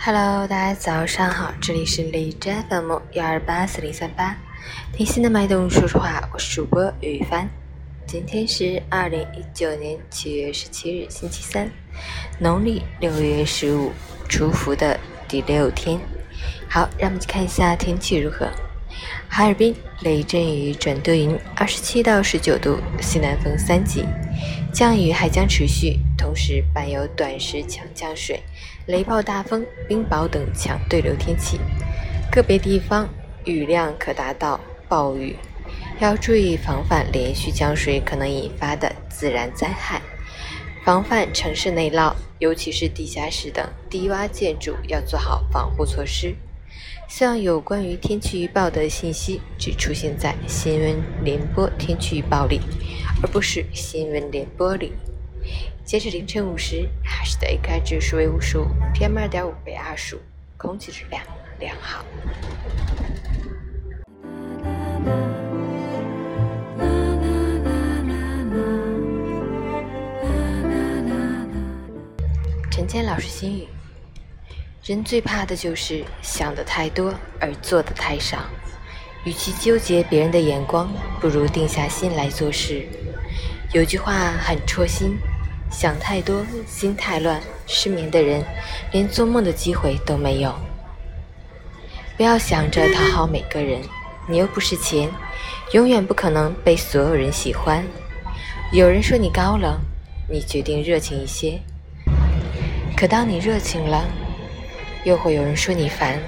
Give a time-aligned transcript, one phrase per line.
[0.00, 4.36] Hello，大家早上好，这里是荔枝 FM 幺二八四零三八，
[4.92, 7.48] 听心的脉动说说话，我是主播雨帆。
[8.06, 11.68] 今天是二零一九年七月十七日，星期三，
[12.38, 13.90] 农历六月十五，
[14.28, 15.98] 初伏的第六天。
[16.70, 18.48] 好，让我们去看一下天气如何。
[19.28, 24.04] 哈尔滨雷阵雨转多云，二十七到十九度，西南风三级，
[24.72, 28.42] 降雨还将持续，同时伴有短时强降水、
[28.86, 31.58] 雷暴大风、冰雹等强对流天气，
[32.30, 33.08] 个别地方
[33.44, 35.36] 雨量可达到暴雨，
[36.00, 40.02] 要注意防范连续降水可能引发的自然灾害，
[40.84, 46.34] 防范城市内涝，尤其是地下室等低洼建筑要做好防护措施。
[47.08, 52.60] 希望有关于天气预报的信息只出现在新闻联播天气预报里，
[53.22, 54.92] 而不是新闻联播里。
[55.84, 60.18] 截至凌晨五时，哈市的 AQI 指数为五十五，PM 二点五为二十五，
[60.56, 61.22] 空气质量
[61.58, 62.04] 良好。
[72.70, 73.66] 陈谦老师心语。
[74.84, 78.38] 人最怕的就是想的太多而做的太少。
[79.24, 80.88] 与其纠结别人的眼光，
[81.20, 82.86] 不如定下心来做事。
[83.74, 85.18] 有句话很戳心：
[85.70, 88.42] 想太多，心太乱，失眠的人
[88.90, 90.54] 连做梦的机会都没有。
[92.16, 93.80] 不要想着讨好每个人，
[94.28, 95.08] 你又不是钱，
[95.72, 97.84] 永远不可能被所有人喜欢。
[98.72, 99.78] 有人说你高冷，
[100.28, 101.60] 你决定热情一些。
[102.96, 104.04] 可当你热情了，
[105.04, 106.18] 又会有人说你烦，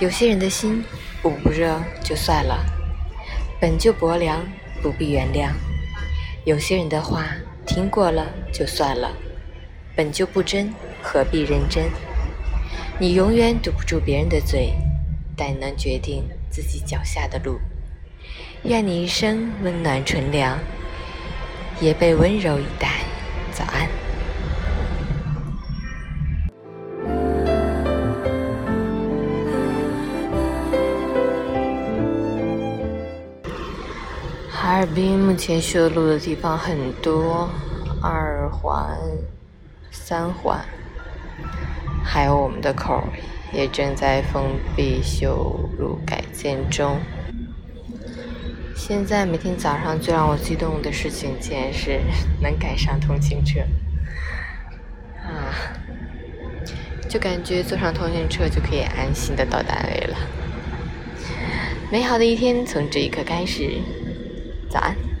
[0.00, 0.84] 有些人的心
[1.22, 2.62] 捂不热就算了，
[3.58, 4.44] 本就薄凉，
[4.82, 5.48] 不必原谅；
[6.44, 7.24] 有些人的话
[7.66, 9.10] 听过了就算了，
[9.96, 11.84] 本就不真，何必认真？
[12.98, 14.72] 你永远堵不住别人的嘴，
[15.36, 17.58] 但能决定自己脚下的路。
[18.64, 20.58] 愿你一生温暖纯良，
[21.80, 23.00] 也被温柔以待。
[34.84, 37.48] 尔滨目前修路的地方很多，
[38.02, 38.94] 二环、
[39.90, 40.62] 三环，
[42.04, 43.02] 还有我们的口
[43.50, 44.44] 也正在封
[44.76, 47.00] 闭修路改建中。
[48.76, 52.02] 现在每天早上最让我激动的事情，竟然是
[52.42, 53.60] 能赶上通勤车
[55.26, 55.48] 啊！
[57.08, 60.16] 就感觉坐上通勤车就可以安心的到单位了。
[61.90, 63.80] 美好的一天从这一刻开始。
[64.74, 65.13] 早安。